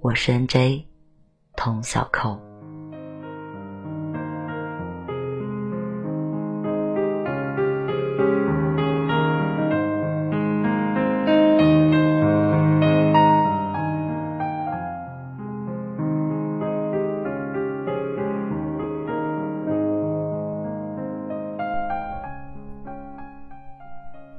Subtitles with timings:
[0.00, 0.86] 我是 N.J.
[1.56, 2.38] 童小扣。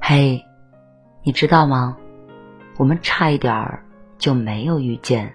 [0.00, 0.42] 嘿，
[1.22, 1.98] 你知道吗？
[2.78, 3.84] 我们差一点儿
[4.16, 5.34] 就没有遇见。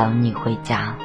[0.00, 0.96] 等你回家。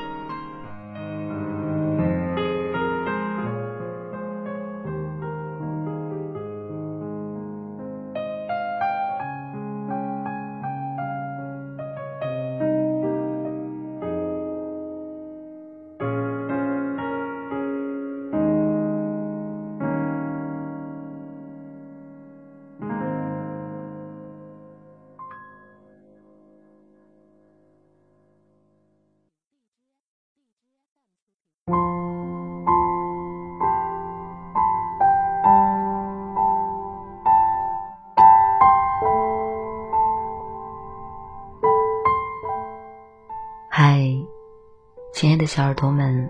[45.45, 46.29] 小耳朵们，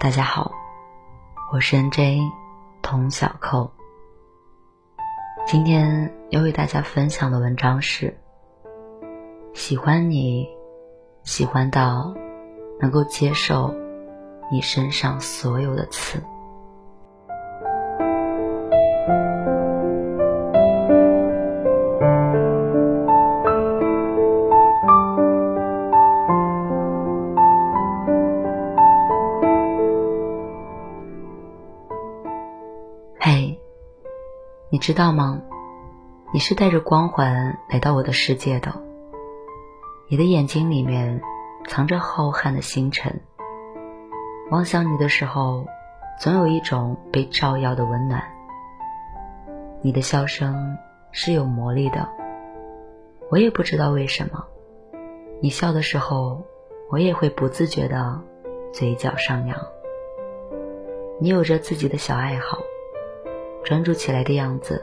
[0.00, 0.50] 大家好，
[1.52, 2.20] 我是 N.J.
[2.80, 3.70] 童小扣。
[5.46, 8.18] 今天要为大家分享的文章是：
[9.52, 10.48] 喜欢你，
[11.22, 12.14] 喜欢到
[12.80, 13.74] 能够接受
[14.50, 16.22] 你身上所有的刺。
[34.86, 35.42] 知道吗？
[36.32, 38.72] 你是带着光环来到我的世界的。
[40.08, 41.20] 你的眼睛里面
[41.66, 43.20] 藏着浩瀚的星辰，
[44.48, 45.66] 望向你的时候，
[46.20, 48.22] 总有一种被照耀的温暖。
[49.82, 50.78] 你的笑声
[51.10, 52.08] 是有魔力的，
[53.28, 54.44] 我也不知道为什么，
[55.42, 56.44] 你笑的时候，
[56.92, 58.20] 我也会不自觉的
[58.72, 59.58] 嘴角上扬。
[61.18, 62.58] 你有着自己的小爱好，
[63.66, 64.80] 专注起来的样子，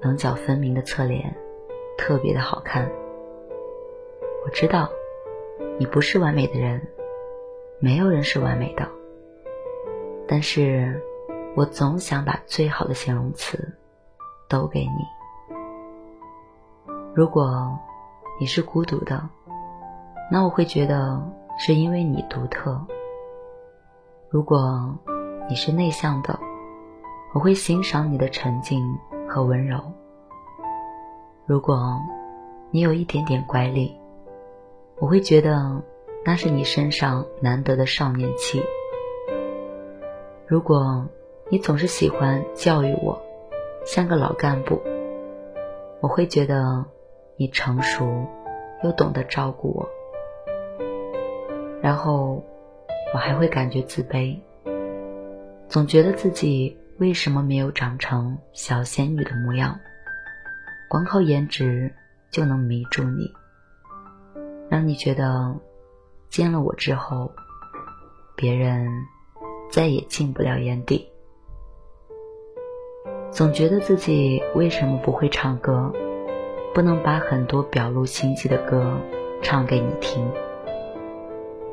[0.00, 1.34] 棱角分明的侧脸，
[1.98, 2.88] 特别的好看。
[4.44, 4.88] 我知道，
[5.80, 6.80] 你不是完美的人，
[7.80, 8.88] 没有人是完美的。
[10.28, 11.02] 但是，
[11.56, 13.58] 我总想把最好的形容词
[14.48, 15.34] 都给你。
[17.16, 17.76] 如果
[18.38, 19.28] 你是孤独的，
[20.30, 21.20] 那我会觉得
[21.58, 22.80] 是因为你独特。
[24.30, 24.96] 如果
[25.48, 26.38] 你是内向的，
[27.34, 28.82] 我会欣赏你的沉静
[29.28, 29.78] 和温柔。
[31.46, 32.00] 如果
[32.70, 33.92] 你有一点点乖戾，
[34.98, 35.82] 我会觉得
[36.24, 38.62] 那是你身上难得的少年气。
[40.46, 41.06] 如果
[41.50, 43.20] 你总是喜欢教育我，
[43.84, 44.80] 像个老干部，
[46.00, 46.84] 我会觉得
[47.36, 48.26] 你成熟
[48.82, 49.88] 又懂得照顾我。
[51.82, 52.42] 然后
[53.12, 54.38] 我还会感觉自卑。
[55.68, 59.78] 总觉得自己为什么没有长成小仙女的模样？
[60.88, 61.94] 光靠颜值
[62.28, 63.32] 就能迷住你，
[64.68, 65.54] 让你觉得
[66.28, 67.30] 见了我之后，
[68.34, 68.88] 别人
[69.70, 71.08] 再也进不了眼底。
[73.30, 75.92] 总觉得自己为什么不会唱歌，
[76.74, 79.00] 不能把很多表露心迹的歌
[79.40, 80.28] 唱给你听？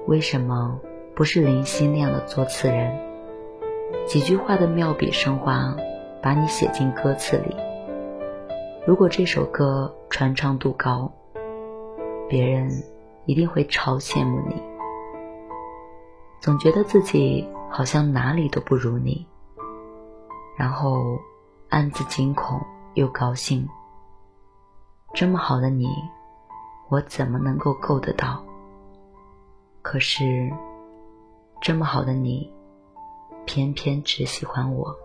[0.05, 0.79] 为什么
[1.15, 3.04] 不是林夕那样的作词人？
[4.07, 5.75] 几句话的妙笔生花，
[6.21, 7.55] 把你写进歌词里。
[8.85, 11.11] 如果这首歌传唱度高，
[12.29, 12.69] 别人
[13.25, 14.55] 一定会超羡慕你。
[16.39, 19.25] 总觉得自己好像哪里都不如你，
[20.55, 21.19] 然后
[21.69, 22.61] 暗自惊恐
[22.93, 23.67] 又高兴。
[25.13, 25.87] 这么好的你，
[26.89, 28.43] 我怎么能够够得到？
[29.81, 30.51] 可是，
[31.61, 32.54] 这么好的你。
[33.45, 34.97] 偏偏只喜欢我。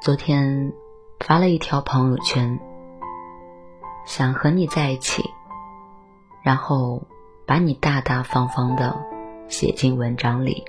[0.00, 0.72] 昨天
[1.20, 2.58] 发了一条朋友圈，
[4.06, 5.22] 想和你在一起。
[6.48, 7.02] 然后
[7.46, 8.96] 把你大大方方的
[9.48, 10.64] 写进文章里，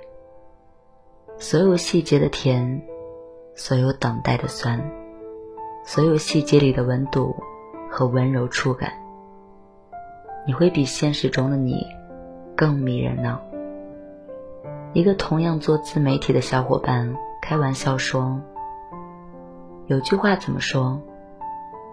[1.38, 2.82] 所有细节的甜，
[3.54, 4.78] 所有等待的酸，
[5.86, 7.34] 所有细节里的温度
[7.90, 8.92] 和温柔触感，
[10.46, 11.86] 你会比现实中的你
[12.54, 13.40] 更迷人呢。
[14.92, 18.38] 一个同样做自媒体的小伙伴开玩笑说
[19.88, 21.00] ：“有句话怎么说？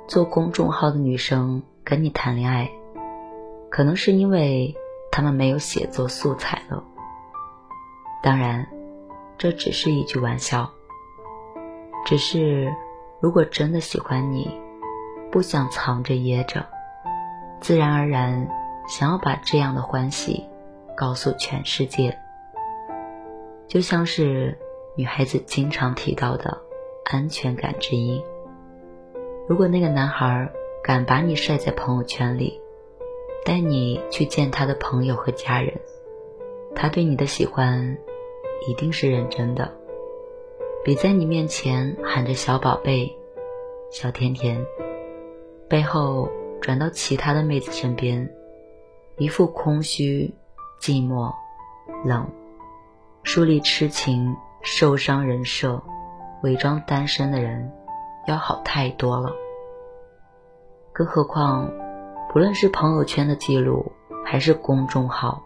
[0.10, 2.70] 做公众号的女生跟你谈恋爱。”
[3.70, 4.76] 可能是因为
[5.12, 6.84] 他们没有写作素材了。
[8.24, 8.68] 当然，
[9.38, 10.70] 这只是一句玩笑。
[12.06, 12.74] 只是，
[13.20, 14.60] 如果真的喜欢你，
[15.32, 16.66] 不想藏着掖着，
[17.60, 18.50] 自然而然
[18.88, 20.46] 想要把这样的欢喜
[20.96, 22.18] 告诉全世界。
[23.68, 24.58] 就像是
[24.96, 26.58] 女孩子经常提到的
[27.12, 28.24] 安全感之一。
[29.50, 30.50] 如果那个男孩
[30.84, 32.62] 敢把你晒在朋友圈里，
[33.48, 35.74] 带你去见他的朋友和家人，
[36.76, 37.98] 他对你的喜欢
[38.68, 39.74] 一定是认真的，
[40.84, 43.18] 比在你面前喊着小宝贝、
[43.90, 44.66] 小甜甜，
[45.70, 48.30] 背后转到其他的妹子身边，
[49.16, 50.30] 一副空虚、
[50.82, 51.34] 寂寞、
[52.04, 52.30] 冷，
[53.24, 55.82] 树立痴情、受伤人设，
[56.44, 57.72] 伪装单身的人
[58.28, 59.32] 要好太多了，
[60.92, 61.72] 更何况。
[62.30, 63.92] 不论是朋友圈的记录，
[64.26, 65.44] 还是公众号、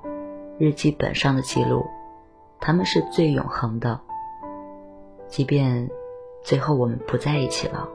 [0.57, 1.85] 日记本上的记录，
[2.59, 3.99] 他们是最永恒的。
[5.27, 5.89] 即便
[6.43, 7.87] 最后我们不在一起了，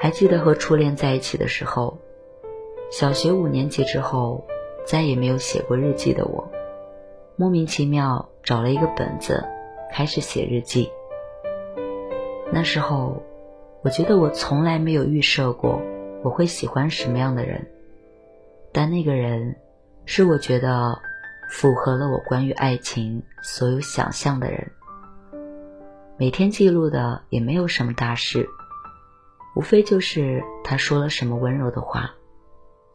[0.00, 1.98] 还记得和初恋在一起的时候，
[2.90, 4.46] 小学五年级之后
[4.86, 6.48] 再也没有写过日记的我，
[7.34, 9.44] 莫名其妙找了一个本子，
[9.92, 10.90] 开始写日记。
[12.52, 13.22] 那时候，
[13.82, 15.82] 我觉得我从来没有预设过。
[16.22, 17.66] 我会喜欢什么样的人？
[18.72, 19.56] 但那个人
[20.04, 20.98] 是我觉得
[21.48, 24.70] 符合了我关于爱情所有想象的人。
[26.18, 28.48] 每天记录的也没有什么大事，
[29.54, 32.10] 无非就是他说了什么温柔的话，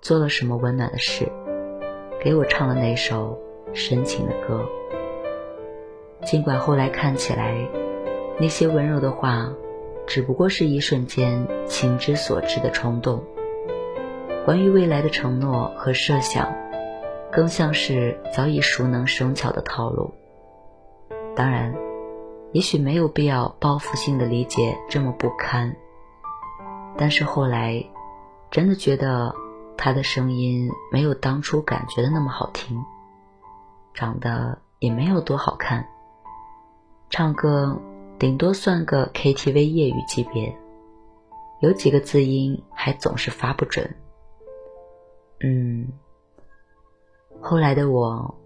[0.01, 1.31] 做了什么温暖的事，
[2.19, 3.39] 给我唱了那首
[3.73, 4.65] 深情的歌。
[6.23, 7.67] 尽管后来看起来，
[8.39, 9.51] 那些温柔的话，
[10.13, 13.23] 只不过是一瞬间情之所至的冲动。
[14.45, 16.53] 关于未来的承诺和设想，
[17.31, 20.13] 更像是早已熟能生巧的套路。
[21.33, 21.73] 当然，
[22.51, 25.73] 也许没有必要报复性的理解这么不堪。
[26.97, 27.81] 但是后来，
[28.49, 29.33] 真的觉得
[29.77, 32.83] 他的声音没有当初感觉的那么好听，
[33.93, 35.87] 长得也没有多好看，
[37.09, 37.81] 唱歌
[38.21, 40.55] 顶多算个 KTV 业余级别，
[41.61, 43.95] 有几个字音还总是发不准。
[45.39, 45.91] 嗯，
[47.41, 48.39] 后来的我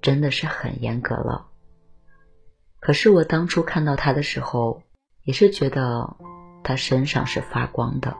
[0.00, 1.44] 真的是很严格了。
[2.78, 4.80] 可是我当初看到他的时候，
[5.24, 6.16] 也是觉得。
[6.62, 8.16] 他身上是发光的。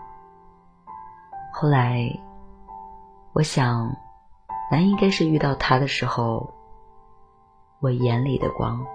[1.53, 2.09] 后来，
[3.33, 3.93] 我想，
[4.71, 6.53] 那应该是遇到他的时候，
[7.81, 8.87] 我眼里的光。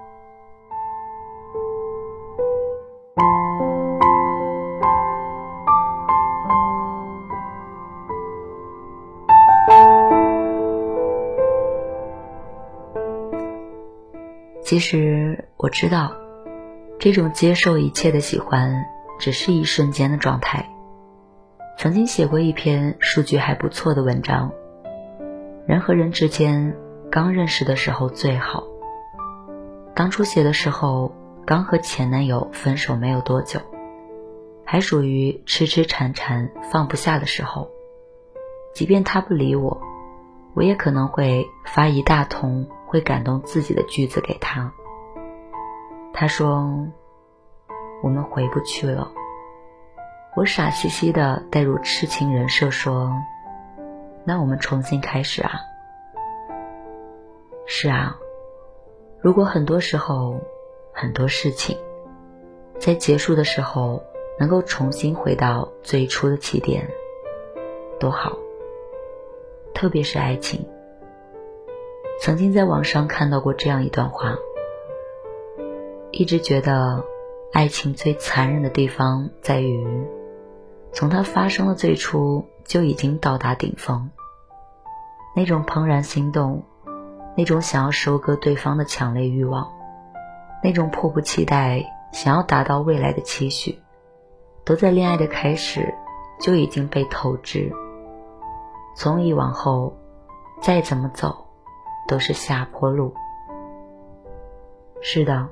[14.72, 16.13] 其实我知道，
[16.98, 18.86] 这种接受一切的喜欢。
[19.20, 20.66] 只是一瞬间的状态。
[21.78, 24.50] 曾经写过一篇数据还不错的文章。
[25.68, 26.74] 人和人之间
[27.12, 28.63] 刚认识的时候最好。
[29.94, 31.13] 当初写的时候，
[31.46, 33.60] 刚和前男友分手没有多久，
[34.63, 37.70] 还属于痴痴缠缠放不下的时候。
[38.74, 39.82] 即便他不理我，
[40.54, 44.72] 我也可能会发一大通会感动自己的句子给他。
[46.14, 46.70] 他说。
[48.04, 49.12] 我们回不去了。
[50.36, 53.12] 我傻兮兮的带入痴情人设说
[54.26, 55.52] ：“那我们重新开始啊。”
[57.68, 58.18] 是啊，
[59.20, 60.40] 如果很多时候
[60.92, 61.78] 很多事情
[62.80, 64.02] 在结束的时候
[64.40, 66.90] 能够重新回到最初的起点，
[68.00, 68.36] 多好。
[69.76, 70.68] 特别是爱情。
[72.22, 74.36] 曾经在网上看到过这样一段话，
[76.12, 77.04] 一直觉得。
[77.54, 80.08] 爱情最残忍的地方在于，
[80.94, 84.10] 从它发生的最初就已经到达顶峰。
[85.36, 86.63] 那种怦然心动，
[87.36, 89.70] 那种想要收割对方的强烈欲望，
[90.63, 93.78] 那种迫不及待想要达到未来的期许，
[94.63, 95.94] 都在恋爱的开始
[96.40, 97.70] 就已经被透支。
[98.96, 99.94] 从一往后，
[100.62, 101.48] 再怎么走，
[102.08, 103.13] 都是下坡路。
[105.01, 105.50] 是的。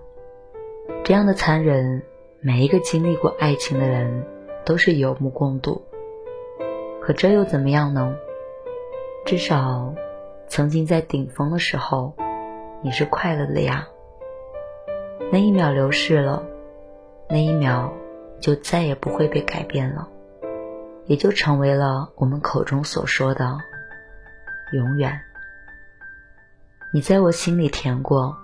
[1.03, 2.03] 这样的残忍，
[2.41, 4.25] 每一个经历过爱情的人
[4.65, 5.81] 都是有目共睹。
[7.01, 8.15] 可这又怎么样呢？
[9.25, 9.93] 至少，
[10.47, 12.13] 曾经在顶峰的时候，
[12.81, 13.87] 你是快乐的呀。
[15.31, 16.43] 那一秒流逝了，
[17.27, 17.93] 那一秒
[18.39, 20.07] 就再也不会被改变了，
[21.05, 23.57] 也就成为了我们口中所说的
[24.73, 25.19] 永远。
[26.93, 28.35] 你在我心里甜过，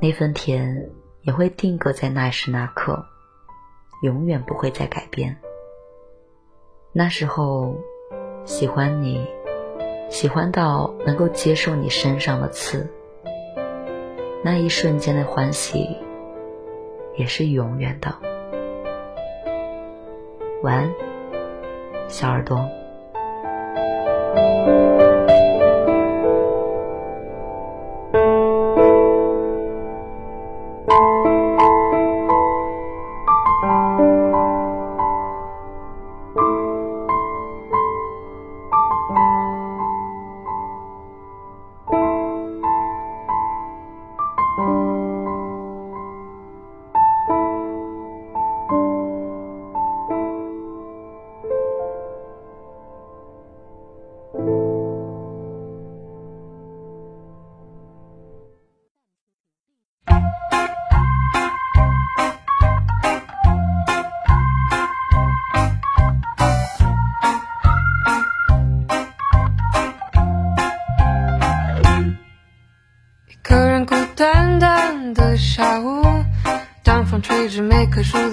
[0.00, 0.90] 那份甜。
[1.26, 3.02] 也会定格在那时那刻，
[4.02, 5.34] 永远不会再改变。
[6.92, 7.74] 那时候，
[8.44, 9.26] 喜欢你，
[10.10, 12.86] 喜欢到能够接受你身上的刺，
[14.42, 15.96] 那一瞬间的欢喜，
[17.16, 18.14] 也是永远的。
[20.62, 20.94] 晚安，
[22.06, 22.68] 小耳朵。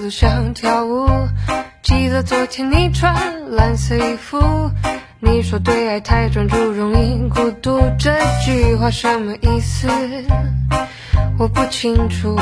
[0.01, 1.07] 子想跳舞。
[1.83, 4.71] 记得昨天你穿蓝色衣服，
[5.19, 9.87] 你说对爱太专注容易孤独，这句话什么意思？
[11.37, 12.35] 我不清楚。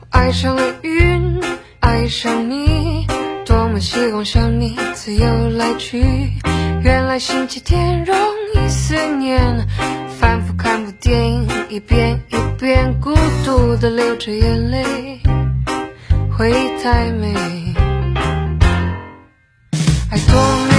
[0.00, 1.40] 我爱上了云，
[1.80, 3.06] 爱上你，
[3.46, 6.04] 多么希望像你自由来去。
[6.84, 8.14] 原来星期天容
[8.54, 9.66] 易思念，
[10.20, 15.18] 反复看部电影，一遍一遍孤独的流着眼泪，
[16.36, 17.34] 回忆太美，
[20.10, 20.73] 爱多美。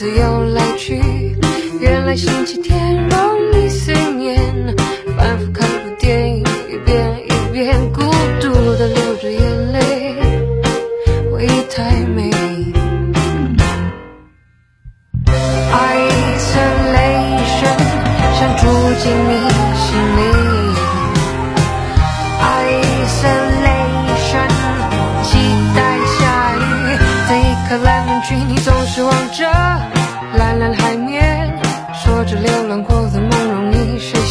[0.00, 0.98] 自由来去，
[1.78, 3.49] 原来星期天容易。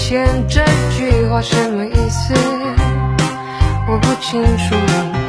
[0.09, 0.65] 间这
[0.97, 2.33] 句话什么意思？
[3.87, 5.28] 我不清楚。